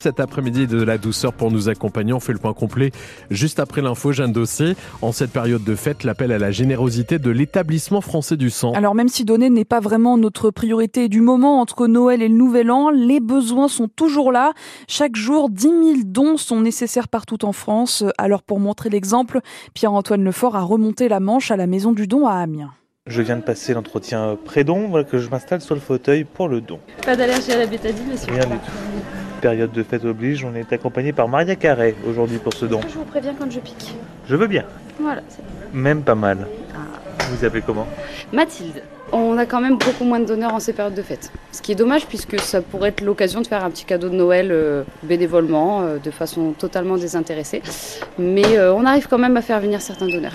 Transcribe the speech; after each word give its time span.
Cet 0.00 0.20
après-midi 0.20 0.68
de 0.68 0.80
la 0.80 0.96
douceur 0.96 1.32
pour 1.32 1.50
nous 1.50 1.68
accompagner, 1.68 2.12
on 2.12 2.20
fait 2.20 2.32
le 2.32 2.38
point 2.38 2.54
complet 2.54 2.92
juste 3.32 3.58
après 3.58 3.82
l'info 3.82 4.12
Jeanne 4.12 4.30
Dossé. 4.30 4.76
En 5.02 5.10
cette 5.10 5.32
période 5.32 5.64
de 5.64 5.74
fête, 5.74 6.04
l'appel 6.04 6.30
à 6.30 6.38
la 6.38 6.52
générosité 6.52 7.18
de 7.18 7.30
l'établissement 7.32 8.00
français 8.00 8.36
du 8.36 8.48
sang. 8.48 8.70
Alors 8.74 8.94
même 8.94 9.08
si 9.08 9.24
donner 9.24 9.50
n'est 9.50 9.64
pas 9.64 9.80
vraiment 9.80 10.16
notre 10.16 10.52
priorité 10.52 11.08
du 11.08 11.20
moment 11.20 11.60
entre 11.60 11.88
Noël 11.88 12.22
et 12.22 12.28
le 12.28 12.36
Nouvel 12.36 12.70
An, 12.70 12.90
les 12.90 13.18
besoins 13.18 13.66
sont 13.66 13.88
toujours 13.88 14.30
là. 14.30 14.52
Chaque 14.86 15.16
jour, 15.16 15.50
10 15.50 15.62
000 15.62 15.74
dons 16.04 16.36
sont 16.36 16.60
nécessaires 16.60 17.08
partout 17.08 17.44
en 17.44 17.52
France. 17.52 18.04
Alors 18.18 18.44
pour 18.44 18.60
montrer 18.60 18.90
l'exemple, 18.90 19.40
Pierre-Antoine 19.74 20.22
Lefort 20.22 20.54
a 20.54 20.62
remonté 20.62 21.08
la 21.08 21.18
Manche 21.18 21.50
à 21.50 21.56
la 21.56 21.66
Maison 21.66 21.90
du 21.90 22.06
Don 22.06 22.28
à 22.28 22.34
Amiens. 22.34 22.70
Je 23.08 23.20
viens 23.20 23.36
de 23.36 23.42
passer 23.42 23.74
l'entretien 23.74 24.38
pré-don, 24.44 24.86
voilà 24.90 25.02
que 25.02 25.18
je 25.18 25.28
m'installe 25.28 25.60
sur 25.60 25.74
le 25.74 25.80
fauteuil 25.80 26.22
pour 26.22 26.46
le 26.46 26.60
don. 26.60 26.78
Pas 27.04 27.16
d'allergie 27.16 27.50
à 27.50 27.58
la 27.58 27.66
bétadine, 27.66 28.06
monsieur 28.12 28.32
Rien 28.32 28.46
du 28.46 28.58
tout. 28.58 29.17
Période 29.40 29.70
de 29.72 29.82
fête 29.82 30.04
oblige, 30.04 30.44
on 30.44 30.54
est 30.54 30.72
accompagné 30.72 31.12
par 31.12 31.28
Maria 31.28 31.54
Carré 31.56 31.94
aujourd'hui 32.06 32.38
pour 32.38 32.52
ce 32.54 32.66
don. 32.66 32.80
Je 32.88 32.94
vous 32.94 33.04
préviens 33.04 33.34
quand 33.38 33.50
je 33.50 33.60
pique? 33.60 33.94
Je 34.28 34.36
veux 34.36 34.46
bien, 34.46 34.64
Voilà, 35.00 35.22
c'est 35.28 35.42
même 35.72 36.02
pas 36.02 36.14
mal. 36.14 36.46
Vous 37.30 37.44
appelez 37.44 37.62
comment 37.62 37.86
Mathilde. 38.32 38.82
On 39.10 39.38
a 39.38 39.46
quand 39.46 39.60
même 39.62 39.78
beaucoup 39.78 40.04
moins 40.04 40.20
de 40.20 40.26
donneurs 40.26 40.52
en 40.52 40.60
ces 40.60 40.74
périodes 40.74 40.94
de 40.94 41.00
fête. 41.02 41.32
Ce 41.50 41.62
qui 41.62 41.72
est 41.72 41.74
dommage 41.74 42.06
puisque 42.06 42.38
ça 42.40 42.60
pourrait 42.60 42.90
être 42.90 43.00
l'occasion 43.00 43.40
de 43.40 43.46
faire 43.46 43.64
un 43.64 43.70
petit 43.70 43.86
cadeau 43.86 44.10
de 44.10 44.14
Noël 44.14 44.48
euh, 44.50 44.82
bénévolement, 45.02 45.80
euh, 45.80 45.96
de 45.98 46.10
façon 46.10 46.52
totalement 46.52 46.96
désintéressée. 46.96 47.62
Mais 48.18 48.58
euh, 48.58 48.74
on 48.74 48.84
arrive 48.84 49.08
quand 49.08 49.16
même 49.18 49.36
à 49.38 49.42
faire 49.42 49.60
venir 49.60 49.80
certains 49.80 50.08
donneurs. 50.08 50.34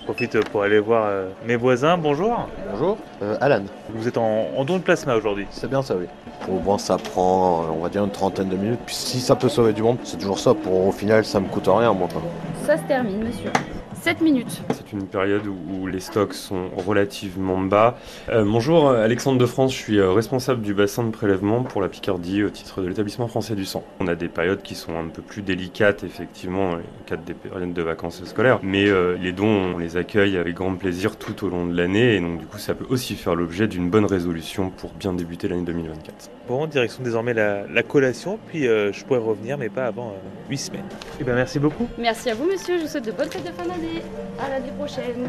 Je 0.00 0.04
profite 0.04 0.48
pour 0.50 0.62
aller 0.62 0.78
voir 0.78 1.04
euh, 1.06 1.28
mes 1.46 1.56
voisins. 1.56 1.98
Bonjour. 1.98 2.48
Bonjour, 2.72 2.96
euh, 3.22 3.36
Alan. 3.42 3.62
Vous 3.94 4.08
êtes 4.08 4.16
en, 4.16 4.48
en 4.56 4.64
don 4.64 4.78
de 4.78 4.82
plasma 4.82 5.16
aujourd'hui. 5.16 5.46
C'est 5.50 5.68
bien 5.68 5.82
ça, 5.82 5.94
oui. 5.94 6.06
Au 6.48 6.58
moins, 6.60 6.78
ça 6.78 6.96
prend, 6.96 7.66
on 7.76 7.82
va 7.82 7.88
dire, 7.90 8.04
une 8.04 8.10
trentaine 8.10 8.48
de 8.48 8.56
minutes. 8.56 8.80
Puis 8.86 8.94
si 8.94 9.20
ça 9.20 9.36
peut 9.36 9.48
sauver 9.50 9.72
du 9.74 9.82
monde, 9.82 9.98
c'est 10.04 10.18
toujours 10.18 10.38
ça. 10.38 10.54
Pour 10.54 10.86
au 10.88 10.92
final, 10.92 11.24
ça 11.26 11.40
me 11.40 11.46
coûte 11.48 11.68
rien, 11.68 11.92
moi. 11.92 12.08
quoi. 12.10 12.22
Ça 12.66 12.78
se 12.78 12.82
termine, 12.84 13.22
monsieur. 13.22 13.50
7 14.04 14.20
minutes. 14.20 14.60
C'est 14.74 14.92
une 14.92 15.06
période 15.06 15.46
où, 15.46 15.56
où 15.80 15.86
les 15.86 15.98
stocks 15.98 16.34
sont 16.34 16.68
relativement 16.76 17.58
bas. 17.58 17.96
Euh, 18.28 18.44
bonjour, 18.44 18.90
Alexandre 18.90 19.38
de 19.38 19.46
France, 19.46 19.72
je 19.72 19.78
suis 19.78 19.98
euh, 19.98 20.12
responsable 20.12 20.60
du 20.60 20.74
bassin 20.74 21.04
de 21.04 21.10
prélèvement 21.10 21.62
pour 21.62 21.80
la 21.80 21.88
Picardie 21.88 22.44
au 22.44 22.50
titre 22.50 22.82
de 22.82 22.88
l'établissement 22.88 23.28
français 23.28 23.54
du 23.54 23.64
sang. 23.64 23.82
On 24.00 24.06
a 24.06 24.14
des 24.14 24.28
périodes 24.28 24.60
qui 24.60 24.74
sont 24.74 24.94
un 24.94 25.08
peu 25.08 25.22
plus 25.22 25.40
délicates, 25.40 26.04
effectivement, 26.04 26.72
dans 26.72 26.76
le 26.76 26.82
cadre 27.06 27.22
des 27.22 27.32
périodes 27.32 27.72
de 27.72 27.80
vacances 27.80 28.22
scolaires, 28.24 28.60
mais 28.62 28.86
euh, 28.86 29.16
les 29.16 29.32
dons, 29.32 29.72
on 29.74 29.78
les 29.78 29.96
accueille 29.96 30.36
avec 30.36 30.54
grand 30.54 30.74
plaisir 30.74 31.16
tout 31.16 31.46
au 31.46 31.48
long 31.48 31.66
de 31.66 31.74
l'année, 31.74 32.16
et 32.16 32.20
donc 32.20 32.40
du 32.40 32.44
coup, 32.44 32.58
ça 32.58 32.74
peut 32.74 32.86
aussi 32.90 33.14
faire 33.14 33.34
l'objet 33.34 33.68
d'une 33.68 33.88
bonne 33.88 34.04
résolution 34.04 34.68
pour 34.68 34.90
bien 34.90 35.14
débuter 35.14 35.48
l'année 35.48 35.62
2024. 35.62 36.28
Bon, 36.46 36.66
direction 36.66 37.02
désormais 37.02 37.32
la, 37.32 37.66
la 37.66 37.82
collation, 37.82 38.38
puis 38.48 38.68
euh, 38.68 38.92
je 38.92 39.02
pourrais 39.06 39.18
revenir, 39.18 39.56
mais 39.56 39.70
pas 39.70 39.86
avant 39.86 40.12
8 40.50 40.58
semaines. 40.58 40.84
Eh 41.18 41.24
bien, 41.24 41.34
merci 41.34 41.58
beaucoup. 41.58 41.88
Merci 41.96 42.28
à 42.28 42.34
vous, 42.34 42.44
monsieur. 42.44 42.76
Je 42.76 42.82
vous 42.82 42.88
souhaite 42.88 43.06
de 43.06 43.12
bonnes 43.12 43.30
fêtes 43.30 43.46
de 43.46 43.50
fin 43.50 43.66
d'année. 43.66 43.93
À 44.38 44.48
l'année 44.48 44.72
prochaine. 44.72 45.28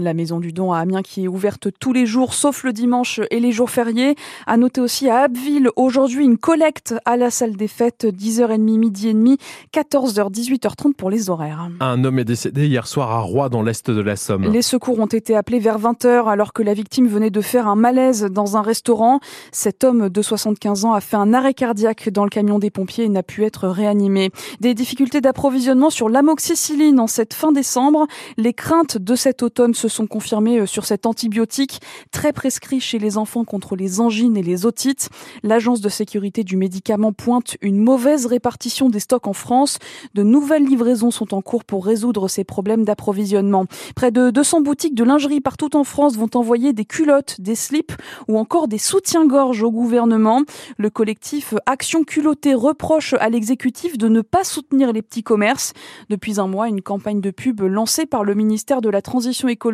La 0.00 0.14
maison 0.14 0.38
du 0.38 0.52
don 0.52 0.72
à 0.72 0.78
Amiens 0.78 1.02
qui 1.02 1.24
est 1.24 1.28
ouverte 1.28 1.68
tous 1.80 1.92
les 1.92 2.06
jours 2.06 2.34
sauf 2.34 2.62
le 2.62 2.72
dimanche 2.72 3.20
et 3.30 3.40
les 3.40 3.52
jours 3.52 3.70
fériés. 3.70 4.14
À 4.46 4.56
noter 4.56 4.80
aussi 4.80 5.08
à 5.08 5.22
Abbeville 5.22 5.70
aujourd'hui 5.76 6.24
une 6.24 6.38
collecte 6.38 6.94
à 7.04 7.16
la 7.16 7.30
salle 7.30 7.56
des 7.56 7.68
fêtes 7.68 8.04
10h30 8.04 8.78
midi 8.78 9.08
et 9.08 9.14
demi 9.14 9.38
14h 9.74 10.30
18h30 10.30 10.94
pour 10.94 11.10
les 11.10 11.30
horaires. 11.30 11.68
Un 11.80 12.04
homme 12.04 12.18
est 12.18 12.24
décédé 12.24 12.66
hier 12.66 12.86
soir 12.86 13.10
à 13.10 13.20
Roy 13.20 13.48
dans 13.48 13.62
l'est 13.62 13.90
de 13.90 14.00
la 14.00 14.16
Somme. 14.16 14.44
Les 14.52 14.62
secours 14.62 14.98
ont 15.00 15.06
été 15.06 15.34
appelés 15.34 15.58
vers 15.58 15.80
20h 15.80 16.28
alors 16.28 16.52
que 16.52 16.62
la 16.62 16.74
victime 16.74 17.08
venait 17.08 17.30
de 17.30 17.40
faire 17.40 17.66
un 17.66 17.76
malaise 17.76 18.24
dans 18.24 18.56
un 18.56 18.62
restaurant. 18.62 19.20
Cet 19.52 19.84
homme 19.84 20.08
de 20.08 20.22
75 20.22 20.84
ans 20.84 20.92
a 20.92 21.00
fait 21.00 21.16
un 21.16 21.34
arrêt 21.34 21.54
cardiaque 21.54 22.08
dans 22.10 22.24
le 22.24 22.30
camion 22.30 22.58
des 22.58 22.70
pompiers 22.70 23.04
et 23.04 23.08
n'a 23.08 23.22
pu 23.22 23.44
être 23.44 23.68
réanimé. 23.68 24.30
Des 24.60 24.74
difficultés 24.74 25.20
d'approvisionnement 25.20 25.90
sur 25.90 26.08
l'amoxicilline 26.08 27.00
en 27.00 27.06
cette 27.06 27.34
fin 27.34 27.52
décembre. 27.52 28.06
Les 28.36 28.52
craintes 28.52 28.98
de 28.98 29.14
cet 29.14 29.42
automne 29.42 29.74
se 29.74 29.87
sont 29.88 30.06
confirmées 30.06 30.66
sur 30.66 30.84
cet 30.84 31.06
antibiotique 31.06 31.80
très 32.10 32.32
prescrit 32.32 32.80
chez 32.80 32.98
les 32.98 33.16
enfants 33.16 33.44
contre 33.44 33.76
les 33.76 34.00
angines 34.00 34.36
et 34.36 34.42
les 34.42 34.66
otites. 34.66 35.08
L'agence 35.42 35.80
de 35.80 35.88
sécurité 35.88 36.44
du 36.44 36.56
médicament 36.56 37.12
pointe 37.12 37.56
une 37.60 37.78
mauvaise 37.78 38.26
répartition 38.26 38.88
des 38.88 39.00
stocks 39.00 39.26
en 39.26 39.32
France. 39.32 39.78
De 40.14 40.22
nouvelles 40.22 40.64
livraisons 40.64 41.10
sont 41.10 41.34
en 41.34 41.42
cours 41.42 41.64
pour 41.64 41.86
résoudre 41.86 42.28
ces 42.28 42.44
problèmes 42.44 42.84
d'approvisionnement. 42.84 43.66
Près 43.94 44.10
de 44.10 44.30
200 44.30 44.62
boutiques 44.62 44.94
de 44.94 45.04
lingerie 45.04 45.40
partout 45.40 45.76
en 45.76 45.84
France 45.84 46.16
vont 46.16 46.30
envoyer 46.34 46.72
des 46.72 46.84
culottes, 46.84 47.40
des 47.40 47.54
slips 47.54 47.92
ou 48.26 48.38
encore 48.38 48.68
des 48.68 48.78
soutiens-gorge 48.78 49.62
au 49.62 49.70
gouvernement. 49.70 50.42
Le 50.76 50.90
collectif 50.90 51.54
Action 51.66 52.04
Culottée 52.04 52.54
reproche 52.54 53.14
à 53.14 53.28
l'exécutif 53.28 53.96
de 53.96 54.08
ne 54.08 54.20
pas 54.20 54.44
soutenir 54.44 54.92
les 54.92 55.02
petits 55.02 55.22
commerces. 55.22 55.72
Depuis 56.08 56.40
un 56.40 56.46
mois, 56.46 56.68
une 56.68 56.82
campagne 56.82 57.20
de 57.20 57.30
pub 57.30 57.60
lancée 57.60 58.06
par 58.06 58.24
le 58.24 58.34
ministère 58.34 58.80
de 58.80 58.88
la 58.88 59.02
Transition 59.02 59.48
écologique 59.48 59.67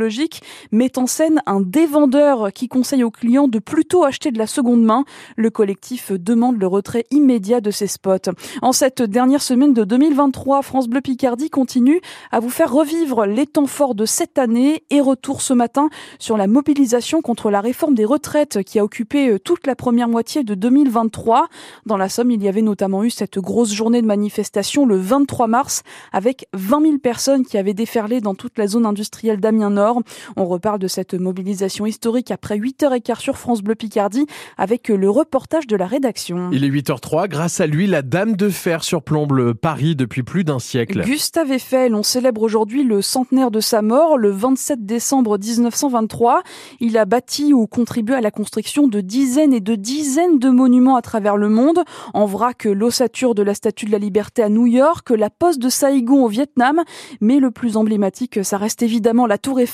met 0.72 0.98
en 0.98 1.06
scène 1.06 1.42
un 1.46 1.60
dévendeur 1.60 2.52
qui 2.52 2.68
conseille 2.68 3.04
aux 3.04 3.10
clients 3.10 3.48
de 3.48 3.58
plutôt 3.58 4.04
acheter 4.04 4.30
de 4.30 4.38
la 4.38 4.46
seconde 4.46 4.82
main. 4.82 5.04
Le 5.36 5.50
collectif 5.50 6.12
demande 6.12 6.58
le 6.58 6.66
retrait 6.66 7.04
immédiat 7.10 7.60
de 7.60 7.70
ces 7.70 7.86
spots. 7.86 8.30
En 8.62 8.72
cette 8.72 9.02
dernière 9.02 9.42
semaine 9.42 9.74
de 9.74 9.84
2023, 9.84 10.62
France 10.62 10.88
Bleu 10.88 11.00
Picardie 11.00 11.50
continue 11.50 12.00
à 12.32 12.40
vous 12.40 12.50
faire 12.50 12.72
revivre 12.72 13.26
les 13.26 13.46
temps 13.46 13.66
forts 13.66 13.94
de 13.94 14.06
cette 14.06 14.38
année 14.38 14.84
et 14.90 15.00
retour 15.00 15.42
ce 15.42 15.52
matin 15.52 15.88
sur 16.18 16.36
la 16.36 16.46
mobilisation 16.46 17.22
contre 17.22 17.50
la 17.50 17.60
réforme 17.60 17.94
des 17.94 18.04
retraites 18.04 18.62
qui 18.62 18.78
a 18.78 18.84
occupé 18.84 19.38
toute 19.44 19.66
la 19.66 19.76
première 19.76 20.08
moitié 20.08 20.44
de 20.44 20.54
2023. 20.54 21.48
Dans 21.86 21.96
la 21.96 22.08
Somme, 22.08 22.30
il 22.30 22.42
y 22.42 22.48
avait 22.48 22.62
notamment 22.62 23.04
eu 23.04 23.10
cette 23.10 23.38
grosse 23.38 23.72
journée 23.72 24.02
de 24.02 24.06
manifestation 24.06 24.86
le 24.86 24.96
23 24.96 25.46
mars 25.46 25.82
avec 26.12 26.46
20 26.52 26.82
000 26.82 26.98
personnes 26.98 27.44
qui 27.44 27.58
avaient 27.58 27.74
déferlé 27.74 28.20
dans 28.20 28.34
toute 28.34 28.58
la 28.58 28.66
zone 28.66 28.86
industrielle 28.86 29.40
d'Amiens 29.40 29.70
Nord. 29.84 30.00
On 30.36 30.46
reparle 30.46 30.78
de 30.78 30.88
cette 30.88 31.14
mobilisation 31.14 31.84
historique 31.84 32.30
après 32.30 32.58
8h15 32.58 33.20
sur 33.20 33.36
France 33.36 33.62
Bleu 33.62 33.74
Picardie 33.74 34.26
avec 34.56 34.88
le 34.88 35.10
reportage 35.10 35.66
de 35.66 35.76
la 35.76 35.86
rédaction. 35.86 36.48
Il 36.52 36.64
est 36.64 36.70
8h03. 36.70 37.28
Grâce 37.28 37.60
à 37.60 37.66
lui, 37.66 37.86
la 37.86 38.00
Dame 38.00 38.34
de 38.34 38.48
Fer 38.48 38.82
surplombe 38.82 39.52
Paris 39.52 39.94
depuis 39.94 40.22
plus 40.22 40.44
d'un 40.44 40.58
siècle. 40.58 41.02
Gustave 41.04 41.52
Eiffel, 41.52 41.94
on 41.94 42.02
célèbre 42.02 42.42
aujourd'hui 42.42 42.82
le 42.82 43.02
centenaire 43.02 43.50
de 43.50 43.60
sa 43.60 43.82
mort, 43.82 44.16
le 44.16 44.30
27 44.30 44.86
décembre 44.86 45.38
1923. 45.38 46.42
Il 46.80 46.96
a 46.96 47.04
bâti 47.04 47.52
ou 47.52 47.66
contribué 47.66 48.14
à 48.14 48.20
la 48.20 48.30
construction 48.30 48.88
de 48.88 49.00
dizaines 49.00 49.52
et 49.52 49.60
de 49.60 49.74
dizaines 49.74 50.38
de 50.38 50.48
monuments 50.48 50.96
à 50.96 51.02
travers 51.02 51.36
le 51.36 51.50
monde. 51.50 51.80
En 52.14 52.24
vrac, 52.24 52.64
l'ossature 52.64 53.34
de 53.34 53.42
la 53.42 53.54
Statue 53.54 53.86
de 53.86 53.92
la 53.92 53.98
Liberté 53.98 54.42
à 54.42 54.48
New 54.48 54.66
York, 54.66 55.10
la 55.10 55.28
poste 55.28 55.60
de 55.60 55.68
Saïgon 55.68 56.24
au 56.24 56.28
Vietnam. 56.28 56.82
Mais 57.20 57.38
le 57.38 57.50
plus 57.50 57.76
emblématique, 57.76 58.44
ça 58.44 58.56
reste 58.56 58.82
évidemment 58.82 59.26
la 59.26 59.38
Tour 59.38 59.60
Eiffel. 59.60 59.73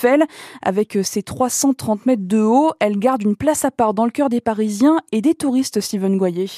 Avec 0.63 0.99
ses 1.03 1.23
330 1.23 2.07
mètres 2.07 2.27
de 2.27 2.41
haut, 2.41 2.73
elle 2.81 2.99
garde 2.99 3.23
une 3.23 3.37
place 3.37 3.65
à 3.65 3.71
part 3.71 3.95
dans 3.95 4.05
le 4.05 4.11
cœur 4.11 4.29
des 4.29 4.41
Parisiens 4.41 4.99
et 5.13 5.21
des 5.21 5.35
touristes, 5.35 5.81
Steven 5.81 6.17
Goyer. 6.17 6.49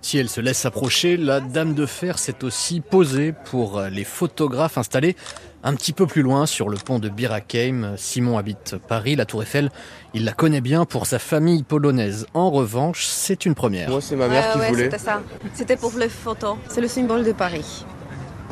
Si 0.00 0.18
elle 0.18 0.28
se 0.28 0.40
laisse 0.42 0.66
approcher, 0.66 1.16
la 1.16 1.40
Dame 1.40 1.72
de 1.72 1.86
Fer 1.86 2.18
s'est 2.18 2.44
aussi 2.44 2.82
posée 2.82 3.32
pour 3.46 3.80
les 3.90 4.04
photographes 4.04 4.76
installés 4.76 5.16
un 5.62 5.74
petit 5.74 5.94
peu 5.94 6.06
plus 6.06 6.20
loin 6.20 6.44
sur 6.44 6.68
le 6.68 6.76
pont 6.76 6.98
de 6.98 7.08
Bir 7.08 7.32
Hakeim. 7.32 7.94
Simon 7.96 8.36
habite 8.36 8.76
Paris, 8.86 9.16
la 9.16 9.24
Tour 9.24 9.42
Eiffel. 9.42 9.70
Il 10.12 10.24
la 10.26 10.32
connaît 10.32 10.60
bien 10.60 10.84
pour 10.84 11.06
sa 11.06 11.18
famille 11.18 11.62
polonaise. 11.62 12.26
En 12.34 12.50
revanche, 12.50 13.06
c'est 13.06 13.46
une 13.46 13.54
première. 13.54 13.88
Moi, 13.88 14.02
c'est 14.02 14.14
ma 14.14 14.28
mère 14.28 14.44
Ouais, 14.44 14.52
qui 14.52 14.58
ouais, 14.58 14.68
voulait. 14.68 14.84
C'était 14.84 14.98
ça. 14.98 15.22
C'était 15.54 15.76
pour 15.76 15.92
les 15.96 16.10
photos. 16.10 16.58
C'est 16.68 16.82
le 16.82 16.88
symbole 16.88 17.24
de 17.24 17.32
Paris. 17.32 17.86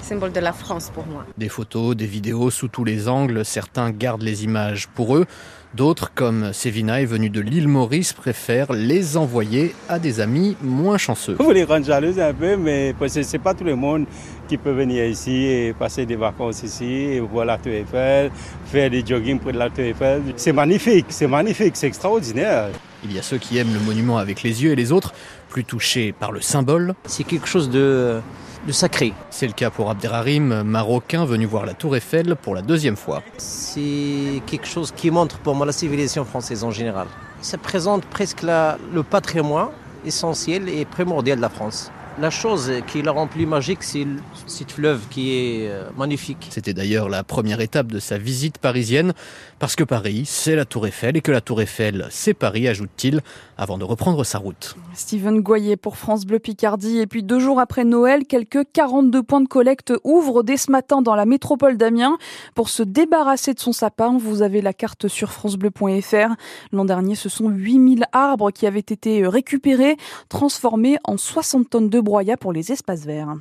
Symbole 0.02 0.32
de 0.32 0.40
la 0.40 0.52
France 0.52 0.90
pour 0.92 1.06
moi. 1.06 1.24
Des 1.38 1.48
photos, 1.48 1.94
des 1.94 2.06
vidéos 2.06 2.50
sous 2.50 2.66
tous 2.66 2.82
les 2.82 3.08
angles. 3.08 3.44
Certains 3.44 3.90
gardent 3.90 4.22
les 4.22 4.42
images 4.42 4.88
pour 4.88 5.16
eux. 5.16 5.26
D'autres, 5.74 6.12
comme 6.12 6.52
Sévina, 6.52 7.00
est 7.00 7.06
venu 7.06 7.30
de 7.30 7.40
l'île 7.40 7.68
Maurice, 7.68 8.12
préfèrent 8.12 8.72
les 8.72 9.16
envoyer 9.16 9.74
à 9.88 9.98
des 9.98 10.20
amis 10.20 10.56
moins 10.60 10.98
chanceux. 10.98 11.36
Vous 11.38 11.52
les 11.52 11.64
rendre 11.64 11.86
jaloux 11.86 12.18
un 12.20 12.34
peu, 12.34 12.56
mais 12.56 12.94
parce 12.98 13.14
que 13.14 13.22
c'est 13.22 13.38
pas 13.38 13.54
tout 13.54 13.64
le 13.64 13.76
monde 13.76 14.04
qui 14.49 14.58
peut 14.58 14.72
venir 14.72 15.06
ici 15.06 15.44
et 15.44 15.72
passer 15.72 16.04
des 16.04 16.16
vacances 16.16 16.62
ici 16.62 16.84
et 16.84 17.20
voir 17.20 17.46
la 17.46 17.56
Tour 17.56 17.72
Eiffel, 17.72 18.31
faire 18.66 18.90
des 18.90 19.06
jogging 19.06 19.38
près 19.38 19.52
de 19.52 19.58
la 19.58 19.70
Tour 19.70 19.84
Eiffel. 19.84 20.20
C'est 20.37 20.52
magnifique, 20.52 21.06
c'est 21.08 21.28
magnifique, 21.28 21.76
c'est 21.76 21.87
extraordinaire. 21.87 22.69
Il 23.04 23.12
y 23.12 23.19
a 23.19 23.22
ceux 23.22 23.38
qui 23.38 23.56
aiment 23.56 23.72
le 23.72 23.81
monument 23.81 24.19
avec 24.19 24.43
les 24.43 24.62
yeux 24.62 24.72
et 24.72 24.76
les 24.76 24.93
autres, 24.93 25.14
plus 25.49 25.64
touchés 25.64 26.12
par 26.12 26.32
le 26.32 26.40
symbole. 26.40 26.94
C'est 27.06 27.25
quelque 27.25 27.49
chose 27.49 27.70
de, 27.70 28.20
de 28.67 28.73
sacré. 28.73 29.12
C'est 29.31 29.47
le 29.47 29.53
cas 29.53 29.70
pour 29.70 29.91
Abderrahim, 29.91 30.62
marocain 30.62 31.25
venu 31.25 31.47
voir 31.47 31.67
la 31.67 31.75
Tour 31.75 31.97
Eiffel 31.97 32.37
pour 32.37 32.55
la 32.55 32.62
deuxième 32.62 32.97
fois. 32.97 33.23
C'est 33.38 34.43
quelque 34.47 34.67
chose 34.67 34.93
qui 34.94 35.11
montre 35.11 35.38
pour 35.38 35.55
moi 35.55 35.67
la 35.67 35.73
civilisation 35.73 36.25
française 36.25 36.62
en 36.64 36.70
général. 36.70 37.06
Ça 37.41 37.59
présente 37.59 38.05
presque 38.05 38.43
la- 38.43 38.79
le 38.93 39.03
patrimoine 39.03 39.69
essentiel 40.05 40.69
et 40.69 40.85
primordial 40.85 41.37
de 41.38 41.43
la 41.43 41.49
France. 41.49 41.91
La 42.20 42.29
chose 42.29 42.70
qui 42.87 43.00
la 43.00 43.11
remplit 43.11 43.47
magique, 43.47 43.82
c'est 43.82 44.05
le 44.05 44.19
site 44.47 44.73
fleuve 44.73 45.00
qui 45.09 45.32
est 45.32 45.69
euh, 45.69 45.88
magnifique. 45.97 46.49
C'était 46.50 46.75
d'ailleurs 46.75 47.09
la 47.09 47.25
première 47.25 47.62
étape 47.62 47.87
de 47.87 47.99
sa 47.99 48.19
visite 48.19 48.59
parisienne, 48.59 49.14
parce 49.59 49.76
que 49.76 49.85
Paris, 49.85 50.25
c'est 50.26 50.55
la 50.55 50.67
Tour 50.67 50.87
Eiffel, 50.87 51.17
et 51.17 51.23
que 51.23 51.32
la 51.32 51.41
Tour 51.41 51.62
Eiffel, 51.62 52.06
c'est 52.11 52.35
Paris, 52.35 52.69
ajoute-t-il, 52.69 53.23
avant 53.56 53.79
de 53.79 53.85
reprendre 53.85 54.25
sa 54.25 54.38
route. 54.38 54.76
Steven 54.93 55.41
Goyer 55.41 55.76
pour 55.76 55.97
France 55.97 56.26
Bleu 56.26 56.38
Picardie. 56.38 56.99
Et 56.99 57.06
puis 57.06 57.23
deux 57.23 57.38
jours 57.38 57.61
après 57.61 57.85
Noël, 57.85 58.26
quelques 58.26 58.64
42 58.73 59.23
points 59.23 59.41
de 59.41 59.49
collecte 59.49 59.94
ouvrent 60.05 60.43
dès 60.43 60.59
ce 60.59 60.70
matin 60.70 61.00
dans 61.00 61.14
la 61.14 61.25
métropole 61.25 61.79
d'Amiens. 61.79 62.19
Pour 62.55 62.69
se 62.69 62.82
débarrasser 62.82 63.55
de 63.55 63.61
son 63.61 63.73
sapin, 63.73 64.19
vous 64.19 64.43
avez 64.43 64.61
la 64.61 64.75
carte 64.75 65.09
sur 65.09 65.32
francebleu.fr. 65.32 66.35
L'an 66.73 66.85
dernier, 66.85 67.14
ce 67.14 67.31
sont 67.31 67.49
8000 67.49 68.05
arbres 68.12 68.50
qui 68.50 68.67
avaient 68.67 68.81
été 68.81 69.26
récupérés, 69.26 69.97
transformés 70.29 70.99
en 71.05 71.17
60 71.17 71.70
tonnes 71.70 71.88
de 71.88 72.01
broyat 72.02 72.37
pour 72.37 72.52
les 72.52 72.72
espaces 72.72 73.04
verts. 73.04 73.37